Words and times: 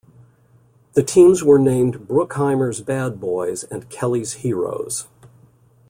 The 0.93 1.03
teams 1.03 1.43
were 1.43 1.59
named 1.59 2.07
Bruckheimer's 2.07 2.81
Bad 2.81 3.19
Boys 3.19 3.65
and 3.65 3.87
Kelley's 3.87 4.33
Heroes. 4.41 5.07